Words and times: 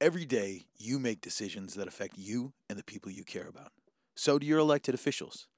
Every 0.00 0.24
day, 0.24 0.66
you 0.78 1.00
make 1.00 1.20
decisions 1.20 1.74
that 1.74 1.88
affect 1.88 2.16
you 2.16 2.52
and 2.70 2.78
the 2.78 2.84
people 2.84 3.10
you 3.10 3.24
care 3.24 3.48
about. 3.48 3.72
So 4.14 4.38
do 4.38 4.46
your 4.46 4.60
elected 4.60 4.94
officials. 4.94 5.48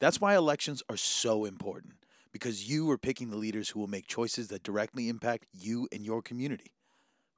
That's 0.00 0.18
why 0.18 0.34
elections 0.34 0.82
are 0.88 0.96
so 0.96 1.44
important, 1.44 2.06
because 2.32 2.66
you 2.66 2.90
are 2.90 2.96
picking 2.96 3.28
the 3.28 3.36
leaders 3.36 3.68
who 3.68 3.78
will 3.78 3.88
make 3.88 4.06
choices 4.06 4.48
that 4.48 4.62
directly 4.62 5.10
impact 5.10 5.44
you 5.52 5.86
and 5.92 6.02
your 6.02 6.22
community. 6.22 6.72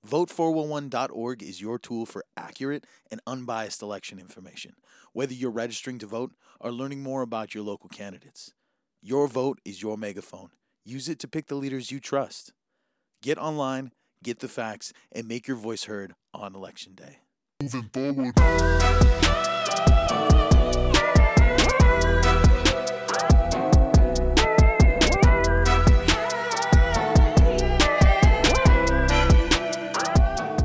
Vote411.org 0.06 1.42
is 1.42 1.60
your 1.60 1.80
tool 1.80 2.06
for 2.06 2.24
accurate 2.36 2.86
and 3.10 3.20
unbiased 3.26 3.82
election 3.82 4.20
information, 4.20 4.74
whether 5.12 5.34
you're 5.34 5.50
registering 5.50 5.98
to 5.98 6.06
vote 6.06 6.30
or 6.60 6.70
learning 6.70 7.02
more 7.02 7.22
about 7.22 7.56
your 7.56 7.64
local 7.64 7.88
candidates. 7.88 8.52
Your 9.02 9.26
vote 9.26 9.60
is 9.64 9.82
your 9.82 9.98
megaphone. 9.98 10.50
Use 10.84 11.08
it 11.08 11.18
to 11.18 11.28
pick 11.28 11.48
the 11.48 11.56
leaders 11.56 11.90
you 11.90 11.98
trust. 11.98 12.52
Get 13.20 13.36
online, 13.36 13.90
get 14.22 14.38
the 14.38 14.48
facts, 14.48 14.92
and 15.10 15.26
make 15.28 15.46
your 15.48 15.56
voice 15.56 15.84
heard 15.84 16.14
on 16.32 16.54
election 16.54 16.94
day. 16.94 17.18
Moving 17.60 17.90
forward. 17.92 18.32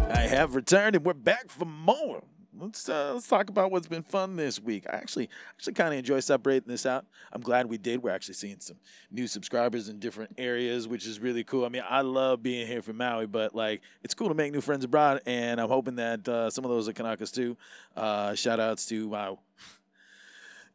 I 0.09 0.27
have 0.29 0.55
returned 0.55 0.95
and 0.95 1.05
we're 1.05 1.13
back 1.13 1.49
for 1.49 1.65
more. 1.65 2.23
Let's 2.59 2.89
uh, 2.89 3.11
let's 3.13 3.27
talk 3.27 3.49
about 3.49 3.71
what's 3.71 3.87
been 3.87 4.03
fun 4.03 4.35
this 4.35 4.59
week. 4.59 4.85
I 4.89 4.95
actually 4.95 5.29
actually 5.55 5.73
kind 5.73 5.93
of 5.93 5.99
enjoy 5.99 6.19
separating 6.19 6.67
this 6.67 6.85
out. 6.85 7.05
I'm 7.31 7.41
glad 7.41 7.67
we 7.67 7.77
did. 7.77 8.01
We're 8.01 8.11
actually 8.11 8.33
seeing 8.33 8.59
some 8.59 8.77
new 9.11 9.27
subscribers 9.27 9.89
in 9.89 9.99
different 9.99 10.33
areas, 10.37 10.87
which 10.87 11.05
is 11.05 11.19
really 11.19 11.43
cool. 11.43 11.65
I 11.65 11.69
mean, 11.69 11.83
I 11.87 12.01
love 12.01 12.41
being 12.41 12.65
here 12.65 12.81
from 12.81 12.97
Maui, 12.97 13.27
but 13.27 13.53
like 13.53 13.81
it's 14.03 14.13
cool 14.13 14.29
to 14.29 14.33
make 14.33 14.51
new 14.51 14.61
friends 14.61 14.83
abroad, 14.83 15.21
and 15.25 15.61
I'm 15.61 15.69
hoping 15.69 15.95
that 15.95 16.27
uh, 16.27 16.49
some 16.49 16.65
of 16.65 16.71
those 16.71 16.89
are 16.89 16.93
Kanakas 16.93 17.33
too. 17.33 17.57
Uh, 17.95 18.33
shout 18.33 18.59
outs 18.59 18.85
to 18.87 19.07
wow, 19.07 19.39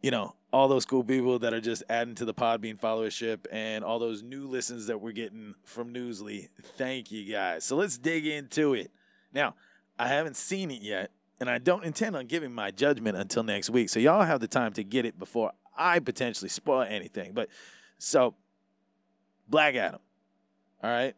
you 0.00 0.10
know 0.10 0.34
all 0.52 0.68
those 0.68 0.84
cool 0.84 1.02
people 1.02 1.38
that 1.38 1.54
are 1.54 1.60
just 1.60 1.82
adding 1.88 2.14
to 2.14 2.24
the 2.24 2.34
Podbean 2.34 2.78
followership 2.78 3.46
and 3.50 3.82
all 3.82 3.98
those 3.98 4.22
new 4.22 4.46
listens 4.46 4.86
that 4.86 5.00
we're 5.00 5.12
getting 5.12 5.54
from 5.64 5.94
Newsly. 5.94 6.48
Thank 6.76 7.10
you 7.10 7.30
guys. 7.32 7.64
So 7.64 7.74
let's 7.76 7.96
dig 7.96 8.26
into 8.26 8.74
it. 8.74 8.90
Now, 9.32 9.54
I 9.98 10.08
haven't 10.08 10.36
seen 10.36 10.70
it 10.70 10.82
yet, 10.82 11.10
and 11.42 11.50
I 11.50 11.58
don't 11.58 11.84
intend 11.84 12.14
on 12.14 12.26
giving 12.26 12.52
my 12.52 12.70
judgment 12.70 13.16
until 13.16 13.42
next 13.42 13.68
week. 13.68 13.88
So 13.88 13.98
y'all 13.98 14.22
have 14.22 14.38
the 14.38 14.46
time 14.46 14.72
to 14.74 14.84
get 14.84 15.04
it 15.04 15.18
before 15.18 15.50
I 15.76 15.98
potentially 15.98 16.48
spoil 16.48 16.82
anything. 16.82 17.32
But 17.32 17.48
so 17.98 18.36
Black 19.48 19.74
Adam. 19.74 20.00
All 20.84 20.90
right. 20.90 21.16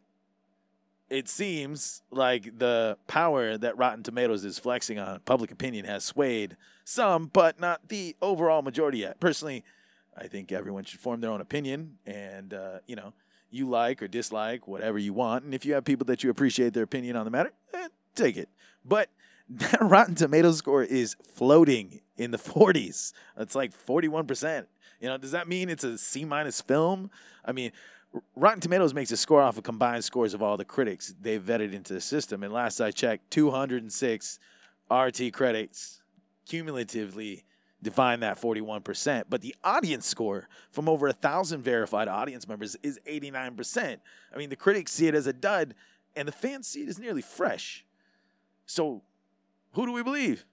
It 1.11 1.29
seems 1.29 2.01
like 2.09 2.57
the 2.57 2.97
power 3.05 3.55
that 3.55 3.77
Rotten 3.77 4.01
Tomatoes 4.01 4.43
is 4.43 4.57
flexing 4.57 4.97
on 4.97 5.19
public 5.19 5.51
opinion 5.51 5.85
has 5.85 6.03
swayed 6.03 6.57
some, 6.85 7.27
but 7.27 7.59
not 7.59 7.87
the 7.89 8.15
overall 8.19 8.63
majority 8.63 8.97
yet. 8.97 9.19
Personally, 9.19 9.63
I 10.17 10.27
think 10.27 10.51
everyone 10.51 10.85
should 10.85 11.01
form 11.01 11.21
their 11.21 11.29
own 11.29 11.41
opinion, 11.41 11.99
and 12.07 12.51
uh, 12.51 12.79
you 12.87 12.95
know, 12.95 13.13
you 13.51 13.69
like 13.69 14.01
or 14.01 14.07
dislike 14.07 14.67
whatever 14.67 14.97
you 14.97 15.13
want. 15.13 15.43
And 15.45 15.53
if 15.53 15.65
you 15.65 15.75
have 15.75 15.85
people 15.85 16.05
that 16.05 16.23
you 16.23 16.31
appreciate 16.31 16.73
their 16.73 16.83
opinion 16.83 17.15
on 17.15 17.25
the 17.25 17.31
matter, 17.31 17.51
eh, 17.75 17.89
take 18.15 18.37
it. 18.37 18.49
But 18.83 19.09
that 19.49 19.77
Rotten 19.81 20.15
Tomatoes 20.15 20.57
score 20.57 20.83
is 20.83 21.15
floating 21.33 22.01
in 22.17 22.31
the 22.31 22.37
40s. 22.39 23.13
It's 23.37 23.55
like 23.55 23.71
41%. 23.73 24.65
You 24.99 25.09
know, 25.09 25.17
does 25.17 25.31
that 25.31 25.47
mean 25.47 25.69
it's 25.69 25.83
a 25.83 25.97
C 25.97 26.25
minus 26.25 26.61
film? 26.61 27.11
I 27.43 27.51
mean, 27.51 27.71
Rotten 28.35 28.61
Tomatoes 28.61 28.93
makes 28.93 29.11
a 29.11 29.17
score 29.17 29.41
off 29.41 29.57
of 29.57 29.63
combined 29.63 30.03
scores 30.03 30.33
of 30.33 30.41
all 30.41 30.57
the 30.57 30.65
critics 30.65 31.13
they've 31.19 31.41
vetted 31.41 31.73
into 31.73 31.93
the 31.93 32.01
system. 32.01 32.43
And 32.43 32.53
last 32.53 32.79
I 32.79 32.91
checked, 32.91 33.29
206 33.31 34.39
RT 34.89 35.33
credits 35.33 36.01
cumulatively 36.45 37.43
define 37.81 38.21
that 38.21 38.39
41%. 38.39 39.25
But 39.29 39.41
the 39.41 39.55
audience 39.63 40.07
score 40.07 40.47
from 40.71 40.87
over 40.87 41.07
a 41.07 41.13
thousand 41.13 41.61
verified 41.61 42.07
audience 42.07 42.47
members 42.47 42.75
is 42.81 42.99
89%. 43.07 43.97
I 44.33 44.37
mean, 44.37 44.49
the 44.49 44.55
critics 44.55 44.93
see 44.93 45.07
it 45.07 45.15
as 45.15 45.27
a 45.27 45.33
dud, 45.33 45.75
and 46.15 46.27
the 46.27 46.31
fans 46.31 46.67
see 46.67 46.83
it 46.83 46.89
as 46.89 46.99
nearly 46.99 47.21
fresh. 47.21 47.85
So, 48.65 49.03
who 49.75 49.85
do 49.85 49.91
we 49.91 50.03
believe? 50.03 50.45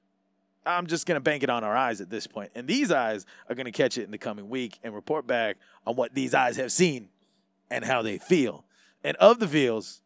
I'm 0.64 0.86
just 0.86 1.06
going 1.06 1.16
to 1.16 1.20
bank 1.20 1.42
it 1.42 1.50
on 1.50 1.64
our 1.64 1.76
eyes 1.76 2.00
at 2.00 2.10
this 2.10 2.26
point. 2.26 2.52
And 2.54 2.68
these 2.68 2.92
eyes 2.92 3.26
are 3.48 3.54
going 3.54 3.66
to 3.66 3.72
catch 3.72 3.98
it 3.98 4.04
in 4.04 4.10
the 4.10 4.18
coming 4.18 4.48
week 4.48 4.78
and 4.82 4.94
report 4.94 5.26
back 5.26 5.56
on 5.86 5.96
what 5.96 6.14
these 6.14 6.34
eyes 6.34 6.56
have 6.56 6.70
seen 6.70 7.08
and 7.70 7.84
how 7.84 8.02
they 8.02 8.18
feel. 8.18 8.64
And 9.02 9.16
of 9.16 9.40
the 9.40 9.48
feels, 9.48 10.02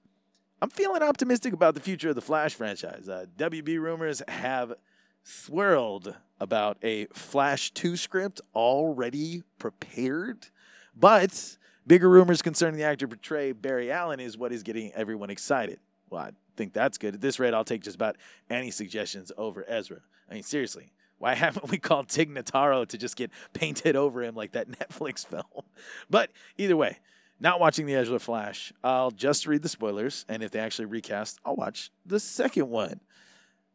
I'm 0.63 0.71
feeling 0.71 1.03
optimistic 1.03 1.53
about 1.53 1.75
the 1.75 1.81
future 1.81 2.09
of 2.09 2.15
the 2.15 2.23
Flash 2.23 2.55
franchise. 2.55 3.09
Uh, 3.09 3.27
WB 3.37 3.79
rumors 3.79 4.23
have 4.29 4.75
swirled 5.23 6.15
about 6.41 6.79
a 6.83 7.07
Flash 7.07 7.71
2 7.73 7.97
script 7.97 8.41
already 8.55 9.43
prepared, 9.59 10.47
but 10.95 11.59
bigger 11.87 12.09
rumors 12.09 12.41
concerning 12.41 12.79
the 12.79 12.85
actor 12.85 13.09
portray 13.09 13.53
Barry 13.53 13.91
Allen 13.91 14.21
is 14.21 14.39
what 14.39 14.53
is 14.53 14.63
getting 14.63 14.93
everyone 14.93 15.29
excited. 15.29 15.81
Well, 16.09 16.31
think 16.57 16.73
that's 16.73 16.99
good. 16.99 17.15
At 17.15 17.21
this 17.21 17.39
rate, 17.39 17.55
I'll 17.55 17.65
take 17.65 17.83
just 17.83 17.97
about 17.97 18.17
any 18.51 18.71
suggestions 18.71 19.31
over 19.37 19.65
Ezra. 19.69 20.01
I 20.31 20.35
mean, 20.35 20.43
seriously, 20.43 20.93
why 21.19 21.35
haven't 21.37 21.71
we 21.71 21.79
called 21.79 22.09
Tig 22.09 22.31
Notaro 22.31 22.87
to 22.89 22.99
just 22.99 23.17
get 23.17 23.31
painted 23.53 23.97
over 23.97 24.23
him 24.23 24.35
like 24.35 24.53
that 24.53 24.69
Netflix 24.71 25.27
film? 25.27 25.45
But 26.11 26.31
either 26.57 26.77
way, 26.77 26.99
not 27.39 27.61
watching 27.61 27.87
the 27.87 27.95
Ezra 27.95 28.19
Flash, 28.19 28.73
I'll 28.83 29.11
just 29.11 29.47
read 29.47 29.63
the 29.63 29.69
spoilers, 29.69 30.25
and 30.29 30.43
if 30.43 30.51
they 30.51 30.59
actually 30.59 30.87
recast, 30.87 31.39
I'll 31.45 31.57
watch 31.57 31.91
the 32.05 32.19
second 32.19 32.71
one. 32.71 33.01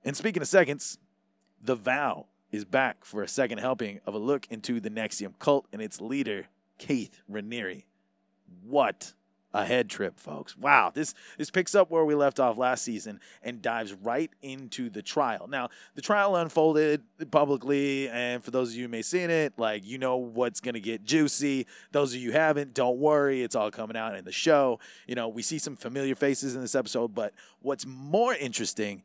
And 0.03 0.17
speaking 0.17 0.41
of 0.41 0.47
seconds, 0.47 0.97
The 1.61 1.75
Vow 1.75 2.25
is 2.51 2.65
back 2.65 3.05
for 3.05 3.21
a 3.21 3.27
second 3.27 3.59
helping 3.59 3.99
of 4.05 4.15
a 4.15 4.17
look 4.17 4.47
into 4.49 4.79
the 4.79 4.89
NXIVM 4.89 5.37
cult 5.37 5.67
and 5.71 5.81
its 5.81 6.01
leader, 6.01 6.47
Keith 6.79 7.21
Raniere. 7.31 7.83
What 8.63 9.13
a 9.53 9.65
head 9.65 9.89
trip, 9.89 10.19
folks. 10.19 10.57
Wow, 10.57 10.91
this 10.93 11.13
this 11.37 11.49
picks 11.49 11.75
up 11.75 11.91
where 11.91 12.05
we 12.05 12.15
left 12.15 12.39
off 12.39 12.57
last 12.57 12.83
season 12.83 13.19
and 13.43 13.61
dives 13.61 13.93
right 13.93 14.31
into 14.41 14.89
the 14.89 15.01
trial. 15.01 15.47
Now, 15.47 15.69
the 15.95 16.01
trial 16.01 16.35
unfolded 16.35 17.03
publicly, 17.31 18.09
and 18.09 18.43
for 18.43 18.51
those 18.51 18.69
of 18.69 18.75
you 18.75 18.83
who 18.83 18.89
may 18.89 19.01
seen 19.01 19.29
it, 19.29 19.53
like 19.57 19.85
you 19.85 19.97
know 19.97 20.17
what's 20.17 20.59
gonna 20.59 20.79
get 20.79 21.03
juicy. 21.03 21.67
Those 21.91 22.13
of 22.13 22.21
you 22.21 22.31
haven't, 22.31 22.73
don't 22.73 22.97
worry, 22.97 23.41
it's 23.41 23.55
all 23.55 23.71
coming 23.71 23.97
out 23.97 24.15
in 24.15 24.25
the 24.25 24.31
show. 24.31 24.79
You 25.07 25.15
know, 25.15 25.27
we 25.27 25.41
see 25.41 25.59
some 25.59 25.75
familiar 25.75 26.15
faces 26.15 26.55
in 26.55 26.61
this 26.61 26.75
episode, 26.75 27.13
but 27.13 27.33
what's 27.59 27.85
more 27.85 28.33
interesting 28.33 29.03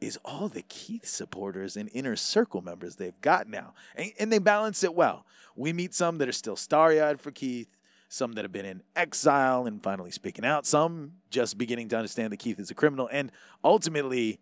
is 0.00 0.18
all 0.24 0.48
the 0.48 0.62
Keith 0.62 1.06
supporters 1.06 1.76
and 1.76 1.88
inner 1.92 2.16
circle 2.16 2.60
members 2.62 2.96
they've 2.96 3.20
got 3.20 3.48
now. 3.48 3.74
And, 3.94 4.12
and 4.18 4.32
they 4.32 4.38
balance 4.38 4.84
it 4.84 4.94
well. 4.94 5.24
We 5.56 5.72
meet 5.72 5.94
some 5.94 6.18
that 6.18 6.28
are 6.28 6.32
still 6.32 6.56
starry 6.56 7.00
eyed 7.00 7.20
for 7.20 7.30
Keith, 7.30 7.68
some 8.08 8.32
that 8.34 8.44
have 8.44 8.52
been 8.52 8.66
in 8.66 8.82
exile 8.94 9.66
and 9.66 9.82
finally 9.82 10.10
speaking 10.10 10.44
out, 10.44 10.66
some 10.66 11.12
just 11.30 11.58
beginning 11.58 11.88
to 11.88 11.96
understand 11.96 12.32
that 12.32 12.38
Keith 12.38 12.58
is 12.58 12.70
a 12.70 12.74
criminal, 12.74 13.08
and 13.10 13.32
ultimately 13.62 14.38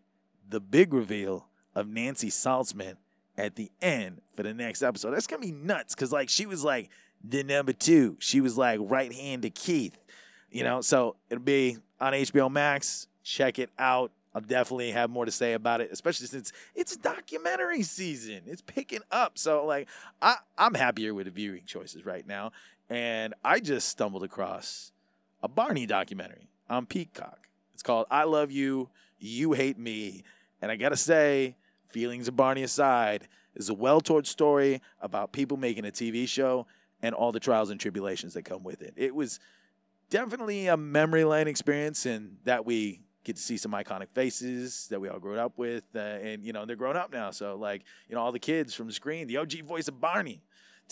the 0.48 0.60
big 0.60 0.92
reveal 0.92 1.46
of 1.74 1.86
Nancy 1.88 2.28
Saltzman 2.28 2.96
at 3.36 3.56
the 3.56 3.70
end 3.80 4.20
for 4.34 4.42
the 4.42 4.52
next 4.52 4.82
episode. 4.82 5.12
That's 5.12 5.26
gonna 5.26 5.40
be 5.40 5.52
nuts 5.52 5.94
because 5.94 6.12
like 6.12 6.28
she 6.28 6.46
was 6.46 6.64
like 6.64 6.90
the 7.24 7.42
number 7.42 7.72
two. 7.72 8.16
She 8.20 8.40
was 8.40 8.58
like 8.58 8.80
right 8.82 9.12
hand 9.12 9.42
to 9.42 9.50
Keith. 9.50 9.98
You 10.50 10.64
know, 10.64 10.82
so 10.82 11.16
it'll 11.30 11.42
be 11.42 11.78
on 12.00 12.12
HBO 12.12 12.50
Max. 12.50 13.06
Check 13.22 13.58
it 13.58 13.70
out. 13.78 14.12
I'll 14.34 14.40
definitely 14.40 14.90
have 14.92 15.10
more 15.10 15.24
to 15.24 15.30
say 15.30 15.52
about 15.52 15.80
it, 15.80 15.90
especially 15.92 16.26
since 16.26 16.52
it's 16.74 16.96
documentary 16.96 17.82
season. 17.82 18.42
It's 18.46 18.62
picking 18.62 19.00
up. 19.10 19.38
So 19.38 19.64
like 19.64 19.88
I, 20.20 20.36
I'm 20.58 20.74
happier 20.74 21.14
with 21.14 21.26
the 21.26 21.30
viewing 21.30 21.64
choices 21.66 22.04
right 22.04 22.26
now. 22.26 22.52
And 22.92 23.32
I 23.42 23.60
just 23.60 23.88
stumbled 23.88 24.22
across 24.22 24.92
a 25.42 25.48
Barney 25.48 25.86
documentary 25.86 26.50
on 26.68 26.84
Peacock. 26.84 27.48
It's 27.72 27.82
called 27.82 28.06
I 28.10 28.24
Love 28.24 28.50
You, 28.50 28.90
You 29.18 29.54
Hate 29.54 29.78
Me. 29.78 30.24
And 30.60 30.70
I 30.70 30.76
gotta 30.76 30.98
say, 30.98 31.56
feelings 31.88 32.28
of 32.28 32.36
Barney 32.36 32.62
aside, 32.62 33.28
is 33.54 33.70
a 33.70 33.74
well-told 33.74 34.26
story 34.26 34.82
about 35.00 35.32
people 35.32 35.56
making 35.56 35.86
a 35.86 35.90
TV 35.90 36.28
show 36.28 36.66
and 37.00 37.14
all 37.14 37.32
the 37.32 37.40
trials 37.40 37.70
and 37.70 37.80
tribulations 37.80 38.34
that 38.34 38.42
come 38.42 38.62
with 38.62 38.82
it. 38.82 38.92
It 38.94 39.14
was 39.14 39.40
definitely 40.10 40.66
a 40.66 40.76
memory 40.76 41.24
lane 41.24 41.48
experience 41.48 42.04
and 42.04 42.36
that 42.44 42.66
we 42.66 43.00
get 43.24 43.36
to 43.36 43.42
see 43.42 43.56
some 43.56 43.72
iconic 43.72 44.10
faces 44.10 44.88
that 44.90 45.00
we 45.00 45.08
all 45.08 45.18
grew 45.18 45.38
up 45.38 45.56
with, 45.56 45.84
uh, 45.94 45.98
and 45.98 46.44
you 46.44 46.52
know 46.52 46.66
they're 46.66 46.76
grown 46.76 46.98
up 46.98 47.10
now. 47.10 47.30
So 47.30 47.56
like 47.56 47.84
you 48.06 48.14
know 48.14 48.20
all 48.20 48.32
the 48.32 48.38
kids 48.38 48.74
from 48.74 48.86
the 48.86 48.92
screen, 48.92 49.28
the 49.28 49.38
OG 49.38 49.62
voice 49.62 49.88
of 49.88 49.98
Barney 49.98 50.42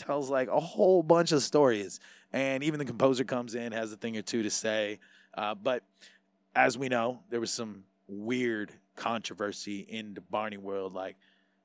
tells 0.00 0.30
like 0.30 0.48
a 0.48 0.60
whole 0.60 1.02
bunch 1.02 1.32
of 1.32 1.42
stories, 1.42 2.00
and 2.32 2.62
even 2.64 2.78
the 2.78 2.84
composer 2.84 3.24
comes 3.24 3.54
in 3.54 3.72
has 3.72 3.92
a 3.92 3.96
thing 3.96 4.16
or 4.16 4.22
two 4.22 4.42
to 4.42 4.50
say. 4.50 4.98
Uh, 5.34 5.54
but 5.54 5.82
as 6.54 6.76
we 6.76 6.88
know, 6.88 7.20
there 7.30 7.40
was 7.40 7.50
some 7.50 7.84
weird 8.08 8.72
controversy 8.96 9.80
in 9.80 10.14
the 10.14 10.20
Barney 10.20 10.56
world, 10.56 10.94
like 10.94 11.16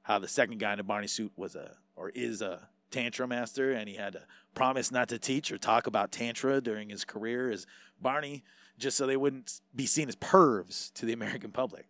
how 0.04 0.20
the 0.20 0.28
second 0.28 0.60
guy 0.60 0.74
in 0.74 0.78
the 0.78 0.84
Barney 0.84 1.08
suit 1.08 1.32
was 1.36 1.56
a 1.56 1.72
or 1.96 2.10
is 2.10 2.42
a 2.42 2.68
tantra 2.92 3.28
master, 3.28 3.72
and 3.72 3.90
he 3.90 3.96
had 3.96 4.14
to 4.14 4.22
promise 4.54 4.92
not 4.92 5.10
to 5.10 5.18
teach 5.18 5.52
or 5.52 5.58
talk 5.58 5.88
about 5.88 6.12
tantra 6.12 6.62
during 6.62 6.90
his 6.90 7.06
career 7.06 7.50
as 7.50 7.66
Barney, 8.02 8.44
just 8.78 8.98
so 8.98 9.08
they 9.08 9.18
wouldn't 9.18 9.62
be 9.76 9.86
seen 9.86 10.08
as 10.08 10.16
pervs 10.16 10.94
to 10.94 11.06
the 11.06 11.14
American 11.14 11.52
public. 11.52 11.88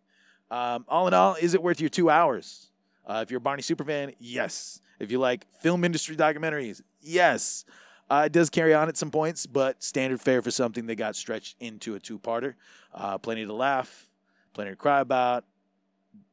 Um, 0.51 0.85
all 0.87 1.07
in 1.07 1.13
all, 1.13 1.35
is 1.35 1.53
it 1.53 1.63
worth 1.63 1.81
your 1.81 1.89
two 1.89 2.09
hours? 2.09 2.69
Uh, 3.05 3.21
if 3.23 3.31
you're 3.31 3.39
a 3.39 3.41
Barney 3.41 3.63
superfan, 3.63 4.15
yes. 4.19 4.79
If 4.99 5.11
you 5.11 5.19
like 5.19 5.45
film 5.61 5.83
industry 5.83 6.15
documentaries, 6.15 6.81
yes. 7.01 7.65
Uh, 8.09 8.23
it 8.27 8.31
does 8.31 8.49
carry 8.49 8.73
on 8.73 8.87
at 8.87 8.97
some 8.97 9.09
points, 9.09 9.47
but 9.47 9.81
standard 9.83 10.21
fare 10.21 10.41
for 10.41 10.51
something 10.51 10.85
that 10.85 10.95
got 10.95 11.15
stretched 11.15 11.55
into 11.59 11.95
a 11.95 11.99
two-parter. 11.99 12.53
Uh, 12.93 13.17
plenty 13.17 13.45
to 13.45 13.53
laugh, 13.53 14.09
plenty 14.53 14.69
to 14.69 14.75
cry 14.75 14.99
about, 14.99 15.43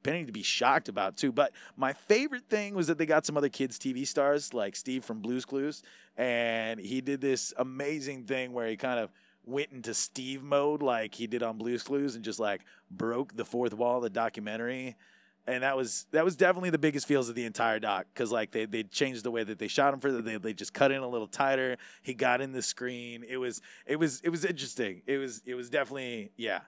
plenty 0.02 0.24
to 0.24 0.32
be 0.32 0.42
shocked 0.42 0.88
about 0.88 1.16
too. 1.16 1.32
But 1.32 1.52
my 1.76 1.92
favorite 1.92 2.48
thing 2.48 2.74
was 2.74 2.88
that 2.88 2.98
they 2.98 3.06
got 3.06 3.24
some 3.24 3.36
other 3.36 3.48
kids 3.48 3.78
TV 3.78 4.06
stars 4.06 4.52
like 4.52 4.76
Steve 4.76 5.04
from 5.04 5.20
Blue's 5.20 5.44
Clues, 5.44 5.82
and 6.16 6.78
he 6.78 7.00
did 7.00 7.20
this 7.20 7.54
amazing 7.56 8.24
thing 8.24 8.52
where 8.52 8.68
he 8.68 8.76
kind 8.76 9.00
of 9.00 9.10
went 9.44 9.72
into 9.72 9.94
Steve 9.94 10.42
mode 10.42 10.82
like 10.82 11.14
he 11.14 11.26
did 11.26 11.42
on 11.42 11.58
Blue's 11.58 11.82
Clues 11.82 12.14
and 12.14 12.24
just 12.24 12.38
like 12.38 12.62
broke 12.90 13.36
the 13.36 13.44
fourth 13.44 13.74
wall 13.74 13.96
of 13.96 14.02
the 14.02 14.10
documentary. 14.10 14.96
And 15.46 15.64
that 15.64 15.76
was 15.76 16.06
that 16.12 16.24
was 16.24 16.36
definitely 16.36 16.70
the 16.70 16.78
biggest 16.78 17.06
feels 17.06 17.28
of 17.28 17.34
the 17.34 17.44
entire 17.44 17.80
doc 17.80 18.06
because 18.14 18.30
like 18.30 18.52
they 18.52 18.64
they 18.64 18.84
changed 18.84 19.24
the 19.24 19.30
way 19.32 19.42
that 19.42 19.58
they 19.58 19.66
shot 19.66 19.92
him 19.92 19.98
for 19.98 20.12
the, 20.12 20.22
they 20.22 20.36
they 20.36 20.52
just 20.52 20.72
cut 20.72 20.92
in 20.92 21.02
a 21.02 21.08
little 21.08 21.26
tighter. 21.26 21.78
He 22.02 22.14
got 22.14 22.40
in 22.40 22.52
the 22.52 22.62
screen. 22.62 23.24
It 23.28 23.38
was 23.38 23.60
it 23.84 23.96
was 23.96 24.20
it 24.20 24.28
was 24.28 24.44
interesting. 24.44 25.02
It 25.06 25.18
was 25.18 25.42
it 25.44 25.54
was 25.54 25.68
definitely 25.68 26.30
yeah. 26.36 26.60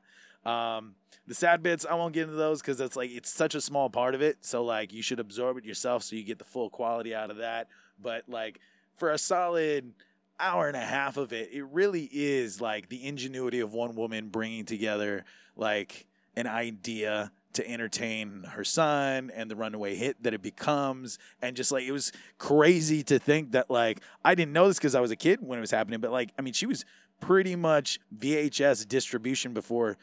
Um, 0.44 0.96
the 1.26 1.34
sad 1.34 1.62
bits 1.62 1.86
I 1.88 1.94
won't 1.94 2.12
get 2.12 2.24
into 2.24 2.34
those 2.34 2.60
because 2.60 2.80
it's 2.80 2.96
like 2.96 3.10
it's 3.10 3.30
such 3.30 3.54
a 3.54 3.60
small 3.60 3.88
part 3.90 4.14
of 4.14 4.22
it. 4.22 4.38
So 4.40 4.64
like 4.64 4.92
you 4.92 5.02
should 5.02 5.20
absorb 5.20 5.56
it 5.56 5.64
yourself 5.64 6.02
so 6.02 6.16
you 6.16 6.24
get 6.24 6.38
the 6.38 6.44
full 6.44 6.68
quality 6.68 7.14
out 7.14 7.30
of 7.30 7.38
that. 7.38 7.68
But 8.02 8.24
like 8.28 8.60
for 8.96 9.10
a 9.10 9.18
solid 9.18 9.92
hour 10.38 10.66
and 10.66 10.76
a 10.76 10.80
half 10.80 11.16
of 11.16 11.32
it, 11.32 11.50
it 11.52 11.64
really 11.64 12.08
is 12.12 12.60
like 12.60 12.88
the 12.88 13.06
ingenuity 13.06 13.60
of 13.60 13.72
one 13.72 13.94
woman 13.94 14.28
bringing 14.28 14.64
together 14.64 15.24
like 15.56 16.06
an 16.36 16.46
idea 16.46 17.30
to 17.54 17.68
entertain 17.68 18.44
her 18.52 18.64
son 18.64 19.30
and 19.34 19.50
the 19.50 19.56
runaway 19.56 19.94
hit 19.94 20.22
that 20.22 20.34
it 20.34 20.42
becomes 20.42 21.18
and 21.40 21.56
just 21.56 21.72
like 21.72 21.84
it 21.84 21.92
was 21.92 22.12
crazy 22.38 23.02
to 23.02 23.18
think 23.18 23.52
that 23.52 23.70
like 23.70 24.00
I 24.24 24.34
didn't 24.34 24.52
know 24.52 24.68
this 24.68 24.78
because 24.78 24.94
I 24.94 25.00
was 25.00 25.10
a 25.10 25.16
kid 25.16 25.40
when 25.40 25.58
it 25.58 25.60
was 25.60 25.70
happening 25.70 26.00
but 26.00 26.10
like 26.10 26.30
I 26.38 26.42
mean 26.42 26.52
she 26.52 26.66
was 26.66 26.84
pretty 27.20 27.56
much 27.56 27.98
VHS 28.16 28.86
distribution 28.88 29.54
before 29.54 29.96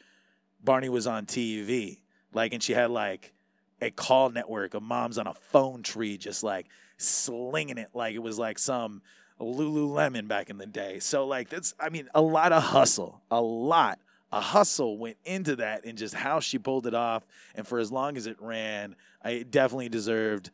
Barney 0.63 0.89
was 0.89 1.07
on 1.07 1.25
TV 1.25 2.01
like 2.33 2.53
and 2.53 2.63
she 2.63 2.73
had 2.73 2.89
like 2.89 3.33
a 3.81 3.91
call 3.91 4.29
network 4.29 4.73
of 4.73 4.83
moms 4.83 5.17
on 5.17 5.27
a 5.27 5.33
phone 5.33 5.83
tree 5.83 6.17
just 6.17 6.43
like 6.43 6.67
slinging 6.97 7.77
it 7.77 7.89
like 7.93 8.15
it 8.15 8.19
was 8.23 8.39
like 8.39 8.59
some 8.59 9.01
Lululemon 9.41 10.27
back 10.27 10.49
in 10.49 10.57
the 10.57 10.65
day. 10.65 10.99
So 10.99 11.25
like 11.25 11.49
that's 11.49 11.73
I 11.79 11.89
mean 11.89 12.07
a 12.13 12.21
lot 12.21 12.53
of 12.53 12.63
hustle, 12.63 13.21
a 13.29 13.41
lot 13.41 13.99
a 14.31 14.39
hustle 14.39 14.97
went 14.97 15.17
into 15.25 15.57
that 15.57 15.85
and 15.85 15.97
just 15.97 16.13
how 16.13 16.39
she 16.39 16.57
pulled 16.57 16.87
it 16.87 16.93
off. 16.93 17.25
And 17.55 17.67
for 17.67 17.79
as 17.79 17.91
long 17.91 18.17
as 18.17 18.27
it 18.27 18.37
ran, 18.39 18.95
I 19.23 19.43
definitely 19.43 19.89
deserved 19.89 20.51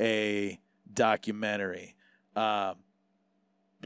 a 0.00 0.58
documentary. 0.92 1.94
Uh, 2.34 2.74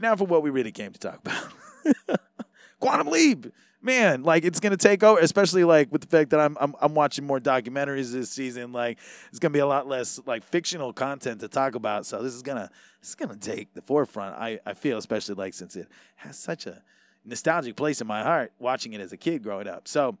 now 0.01 0.15
for 0.15 0.25
what 0.25 0.43
we 0.43 0.49
really 0.49 0.71
came 0.71 0.91
to 0.91 0.99
talk 0.99 1.19
about. 1.19 2.19
Quantum 2.79 3.07
Leap, 3.07 3.47
man, 3.81 4.23
like 4.23 4.43
it's 4.43 4.59
gonna 4.59 4.77
take 4.77 5.03
over, 5.03 5.19
especially 5.19 5.63
like 5.63 5.91
with 5.91 6.01
the 6.01 6.07
fact 6.07 6.31
that 6.31 6.39
I'm, 6.39 6.57
I'm 6.59 6.75
I'm 6.81 6.93
watching 6.95 7.25
more 7.25 7.39
documentaries 7.39 8.11
this 8.11 8.29
season. 8.29 8.71
Like 8.71 8.97
it's 9.29 9.39
gonna 9.39 9.53
be 9.53 9.59
a 9.59 9.65
lot 9.65 9.87
less 9.87 10.19
like 10.25 10.43
fictional 10.43 10.91
content 10.93 11.41
to 11.41 11.47
talk 11.47 11.75
about. 11.75 12.05
So 12.05 12.21
this 12.21 12.33
is 12.33 12.41
gonna 12.41 12.69
this 12.99 13.09
is 13.09 13.15
gonna 13.15 13.37
take 13.37 13.73
the 13.73 13.81
forefront. 13.81 14.35
I 14.35 14.59
I 14.65 14.73
feel 14.73 14.97
especially 14.97 15.35
like 15.35 15.53
since 15.53 15.75
it 15.75 15.87
has 16.15 16.37
such 16.37 16.65
a 16.65 16.81
nostalgic 17.25 17.75
place 17.75 18.01
in 18.01 18.07
my 18.07 18.23
heart 18.23 18.51
watching 18.59 18.93
it 18.93 19.01
as 19.01 19.13
a 19.13 19.17
kid 19.17 19.43
growing 19.43 19.67
up. 19.67 19.87
So 19.87 20.17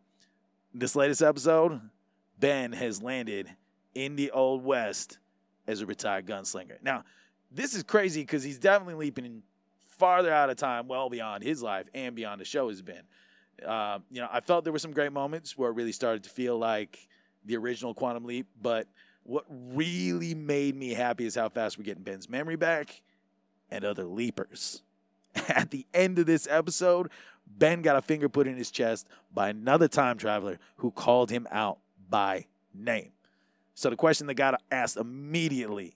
this 0.73 0.95
latest 0.95 1.21
episode, 1.21 1.81
Ben 2.39 2.71
has 2.73 3.01
landed 3.01 3.49
in 3.93 4.15
the 4.15 4.31
old 4.31 4.63
west 4.63 5.19
as 5.67 5.81
a 5.81 5.85
retired 5.85 6.25
gunslinger. 6.25 6.81
Now 6.81 7.03
this 7.51 7.73
is 7.73 7.83
crazy 7.83 8.21
because 8.21 8.43
he's 8.43 8.57
definitely 8.57 8.95
leaping 8.95 9.43
farther 9.97 10.33
out 10.33 10.49
of 10.49 10.57
time, 10.57 10.87
well 10.87 11.09
beyond 11.09 11.43
his 11.43 11.61
life 11.61 11.87
and 11.93 12.15
beyond 12.15 12.41
the 12.41 12.45
show 12.45 12.69
has 12.69 12.81
been. 12.81 13.03
Uh, 13.65 13.99
you 14.09 14.19
know, 14.19 14.27
I 14.31 14.41
felt 14.41 14.63
there 14.63 14.73
were 14.73 14.79
some 14.79 14.91
great 14.91 15.13
moments 15.13 15.57
where 15.57 15.69
it 15.69 15.73
really 15.73 15.91
started 15.91 16.23
to 16.23 16.29
feel 16.29 16.57
like 16.57 17.07
the 17.45 17.55
original 17.57 17.93
Quantum 17.93 18.25
Leap, 18.25 18.47
but 18.61 18.87
what 19.23 19.45
really 19.49 20.33
made 20.33 20.75
me 20.75 20.93
happy 20.93 21.25
is 21.25 21.35
how 21.35 21.49
fast 21.49 21.77
we're 21.77 21.83
getting 21.83 22.03
Ben's 22.03 22.27
memory 22.27 22.55
back 22.55 23.01
and 23.69 23.85
other 23.85 24.03
leapers. 24.03 24.81
At 25.47 25.71
the 25.71 25.85
end 25.93 26.19
of 26.19 26.25
this 26.25 26.47
episode, 26.49 27.09
Ben 27.47 27.81
got 27.81 27.95
a 27.95 28.01
finger 28.01 28.29
put 28.29 28.47
in 28.47 28.55
his 28.55 28.71
chest 28.71 29.07
by 29.33 29.49
another 29.49 29.87
time 29.87 30.17
traveler 30.17 30.59
who 30.77 30.91
called 30.91 31.29
him 31.29 31.47
out 31.51 31.79
by 32.09 32.45
name. 32.73 33.11
So 33.75 33.89
the 33.89 33.95
question 33.95 34.27
that 34.27 34.35
got 34.35 34.61
asked 34.71 34.97
immediately 34.97 35.95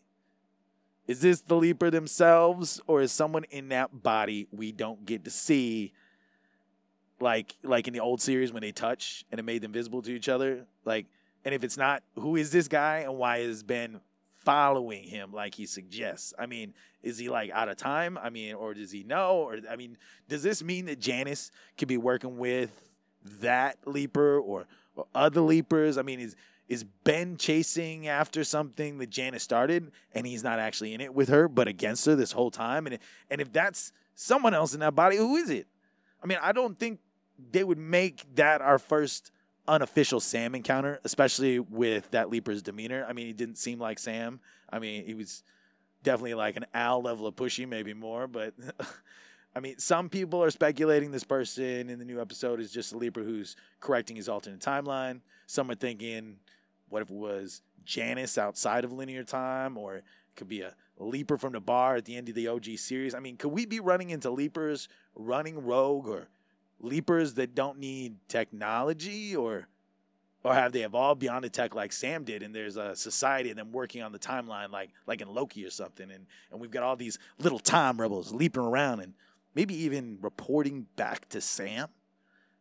is 1.08 1.22
this 1.22 1.42
the 1.42 1.56
leaper 1.56 1.90
themselves 1.90 2.82
or 2.88 3.02
is 3.02 3.12
someone 3.12 3.46
in 3.46 3.70
that 3.70 4.04
body 4.04 4.48
we 4.52 4.72
don't 4.72 5.06
get 5.06 5.24
to 5.24 5.32
see 5.32 5.94
like 7.20 7.56
like 7.64 7.88
in 7.88 7.94
the 7.94 8.00
old 8.00 8.22
series 8.22 8.52
when 8.52 8.62
they 8.62 8.72
touch 8.72 9.26
and 9.32 9.40
it 9.40 9.44
made 9.44 9.62
them 9.62 9.72
visible 9.72 10.02
to 10.02 10.12
each 10.12 10.28
other 10.28 10.66
like 10.86 11.06
and 11.46 11.56
if 11.56 11.64
it's 11.64 11.78
not 11.78 12.04
who 12.16 12.36
is 12.36 12.52
this 12.52 12.68
guy 12.68 13.00
and 13.00 13.18
why 13.18 13.40
has 13.40 13.64
ben 13.64 14.00
following 14.48 15.04
him 15.04 15.34
like 15.34 15.54
he 15.54 15.66
suggests 15.66 16.34
i 16.40 16.46
mean 16.46 16.74
is 17.04 17.18
he 17.18 17.28
like 17.28 17.52
out 17.52 17.68
of 17.68 17.76
time 17.76 18.18
i 18.22 18.30
mean 18.30 18.56
or 18.56 18.74
does 18.74 18.94
he 18.94 19.04
know 19.04 19.40
or 19.40 19.58
i 19.70 19.76
mean 19.76 19.98
does 20.30 20.42
this 20.42 20.64
mean 20.64 20.86
that 20.86 21.02
janis 21.02 21.52
could 21.78 21.90
be 21.90 21.98
working 21.98 22.38
with 22.38 22.90
that 23.42 23.78
leaper 23.86 24.40
or, 24.40 24.66
or 24.96 25.06
other 25.14 25.42
leapers 25.42 25.98
i 25.98 26.02
mean 26.02 26.22
is 26.22 26.34
is 26.70 26.84
Ben 27.06 27.38
chasing 27.38 28.10
after 28.10 28.44
something 28.44 28.98
that 28.98 29.10
Janis 29.10 29.42
started 29.42 29.90
and 30.14 30.28
he's 30.28 30.44
not 30.44 30.60
actually 30.60 30.94
in 30.94 31.00
it 31.00 31.14
with 31.14 31.30
her, 31.30 31.48
but 31.48 31.66
against 31.66 32.06
her 32.06 32.14
this 32.14 32.34
whole 32.34 32.52
time? 32.52 32.88
And 32.88 33.00
and 33.30 33.40
if 33.40 33.54
that's 33.54 33.94
someone 34.16 34.54
else 34.54 34.74
in 34.74 34.82
that 34.82 34.94
body, 34.94 35.16
who 35.16 35.38
is 35.38 35.50
it? 35.50 35.66
I 36.22 36.28
mean, 36.28 36.40
I 36.42 36.52
don't 36.52 36.78
think 36.78 37.00
they 37.52 37.64
would 37.64 37.78
make 37.78 38.26
that 38.36 38.60
our 38.60 38.80
first 38.80 39.32
unofficial 39.68 40.20
Sam 40.20 40.56
encounter, 40.56 41.00
especially 41.04 41.60
with 41.60 42.10
that 42.12 42.30
Leaper's 42.30 42.62
demeanor. 42.62 43.06
I 43.08 43.14
mean, 43.14 43.28
he 43.28 43.34
didn't 43.34 43.58
seem 43.58 43.80
like 43.80 44.00
Sam. 44.00 44.40
I 44.70 44.80
mean, 44.80 45.06
he 45.06 45.14
was 45.14 45.44
definitely 46.04 46.36
like 46.36 46.56
an 46.58 46.66
Al 46.74 47.02
level 47.02 47.28
of 47.28 47.36
pushy, 47.36 47.68
maybe 47.68 47.94
more, 47.94 48.28
but 48.28 48.54
I 49.56 49.60
mean, 49.60 49.80
some 49.80 50.10
people 50.10 50.44
are 50.44 50.52
speculating 50.52 51.12
this 51.12 51.24
person 51.24 51.90
in 51.90 51.98
the 51.98 52.06
new 52.06 52.22
episode 52.22 52.60
is 52.60 52.72
just 52.72 52.94
a 52.94 52.98
Leaper 52.98 53.24
who's 53.24 53.56
correcting 53.80 54.16
his 54.16 54.30
alternate 54.30 54.60
timeline. 54.60 55.22
Some 55.48 55.72
are 55.72 55.76
thinking 55.76 56.38
what 56.90 57.02
if 57.02 57.10
it 57.10 57.16
was 57.16 57.62
Janis 57.84 58.38
outside 58.38 58.84
of 58.84 58.92
linear 58.92 59.24
time, 59.24 59.78
or 59.78 59.96
it 59.96 60.04
could 60.36 60.48
be 60.48 60.62
a 60.62 60.74
leaper 60.98 61.38
from 61.38 61.54
the 61.54 61.60
bar 61.60 61.96
at 61.96 62.06
the 62.06 62.16
end 62.16 62.30
of 62.30 62.36
the 62.36 62.48
OG 62.48 62.78
series? 62.78 63.14
I 63.16 63.20
mean, 63.20 63.38
could 63.38 63.52
we 63.52 63.66
be 63.66 63.80
running 63.80 64.10
into 64.10 64.30
leapers 64.30 64.88
running 65.16 65.66
rogue 65.66 66.08
or 66.08 66.30
leapers 66.80 67.34
that 67.36 67.56
don't 67.56 67.80
need 67.80 68.16
technology 68.28 69.36
or 69.36 69.68
or 70.44 70.54
have 70.54 70.72
they 70.72 70.84
evolved 70.84 71.20
beyond 71.20 71.44
the 71.44 71.50
tech 71.50 71.76
like 71.76 71.92
Sam 71.92 72.24
did 72.24 72.44
and 72.44 72.54
there's 72.56 72.78
a 72.78 72.96
society 72.96 73.50
of 73.50 73.58
them 73.58 73.72
working 73.72 74.02
on 74.02 74.12
the 74.12 74.20
timeline 74.20 74.72
like 74.72 74.92
like 75.06 75.22
in 75.22 75.28
Loki 75.28 75.66
or 75.66 75.70
something 75.70 76.10
and 76.12 76.26
and 76.52 76.62
we've 76.62 76.72
got 76.72 76.84
all 76.84 76.96
these 76.96 77.20
little 77.40 77.60
time 77.60 78.00
rebels 78.00 78.32
leaping 78.32 78.64
around 78.64 79.02
and 79.02 79.14
maybe 79.58 79.74
even 79.74 80.20
reporting 80.22 80.86
back 80.96 81.28
to 81.30 81.42
Sam. 81.42 81.88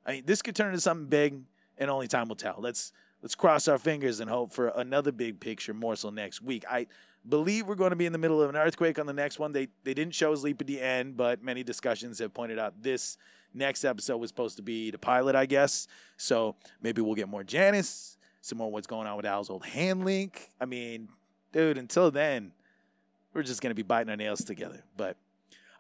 I 0.06 0.12
mean, 0.12 0.23
this 0.25 0.40
could 0.40 0.56
turn 0.56 0.68
into 0.68 0.80
something 0.80 1.08
big 1.08 1.42
and 1.76 1.90
only 1.90 2.08
time 2.08 2.28
will 2.28 2.37
tell. 2.37 2.56
Let's 2.58 2.90
let's 3.23 3.35
cross 3.35 3.68
our 3.68 3.76
fingers 3.76 4.20
and 4.20 4.30
hope 4.30 4.52
for 4.52 4.68
another 4.68 5.12
big 5.12 5.38
picture 5.38 5.75
morsel 5.75 6.11
next 6.11 6.40
week. 6.40 6.64
I 6.70 6.87
believe 7.28 7.66
we're 7.66 7.75
going 7.75 7.90
to 7.90 7.96
be 7.96 8.06
in 8.06 8.12
the 8.12 8.18
middle 8.18 8.40
of 8.40 8.49
an 8.49 8.56
earthquake 8.56 8.99
on 8.99 9.04
the 9.04 9.12
next 9.12 9.38
one. 9.38 9.52
They 9.52 9.68
they 9.85 9.92
didn't 9.92 10.14
show 10.14 10.32
Leap 10.32 10.61
at 10.61 10.66
the 10.66 10.80
end, 10.80 11.18
but 11.18 11.42
many 11.42 11.62
discussions 11.62 12.18
have 12.20 12.32
pointed 12.32 12.58
out 12.58 12.82
this 12.82 13.18
next 13.56 13.84
episode 13.84 14.18
was 14.18 14.28
supposed 14.28 14.56
to 14.56 14.62
be 14.62 14.90
the 14.90 14.98
pilot, 14.98 15.34
I 15.34 15.46
guess. 15.46 15.86
So 16.16 16.56
maybe 16.80 17.02
we'll 17.02 17.14
get 17.14 17.28
more 17.28 17.44
Janis, 17.44 18.16
some 18.40 18.58
more 18.58 18.70
what's 18.70 18.86
going 18.86 19.06
on 19.06 19.16
with 19.16 19.26
Al's 19.26 19.50
old 19.50 19.64
hand 19.64 20.04
link. 20.04 20.50
I 20.60 20.64
mean, 20.64 21.08
dude, 21.52 21.78
until 21.78 22.10
then, 22.10 22.52
we're 23.32 23.42
just 23.42 23.60
gonna 23.60 23.75
be 23.75 23.82
biting 23.82 24.10
our 24.10 24.16
nails 24.16 24.44
together. 24.44 24.82
But 24.96 25.16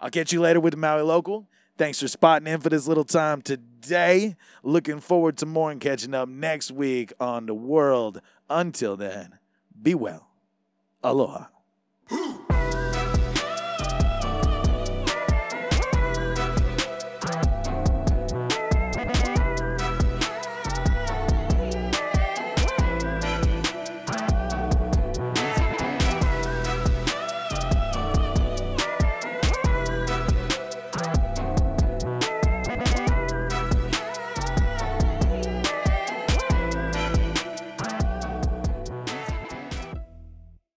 I'll 0.00 0.10
catch 0.10 0.32
you 0.32 0.40
later 0.40 0.60
with 0.60 0.72
the 0.72 0.78
Maui 0.78 1.02
Local. 1.02 1.48
Thanks 1.78 2.00
for 2.00 2.08
spotting 2.08 2.48
in 2.48 2.60
for 2.60 2.70
this 2.70 2.86
little 2.86 3.04
time 3.04 3.42
today. 3.42 4.36
Looking 4.62 5.00
forward 5.00 5.36
to 5.38 5.46
more 5.46 5.70
and 5.70 5.80
catching 5.80 6.14
up 6.14 6.28
next 6.28 6.70
week 6.70 7.12
on 7.20 7.46
the 7.46 7.54
world. 7.54 8.22
Until 8.48 8.96
then, 8.96 9.38
be 9.82 9.94
well. 9.94 10.28
Aloha. 11.02 11.46